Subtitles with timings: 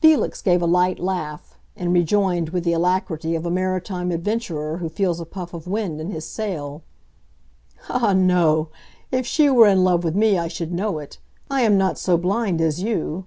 [0.00, 4.88] Felix gave a light laugh, and rejoined with the alacrity of a maritime adventurer who
[4.88, 6.82] feels a puff of wind in his sail.
[7.90, 8.70] "Ah, no;
[9.12, 11.18] if she were in love with me I should know it!
[11.50, 13.26] I am not so blind as you."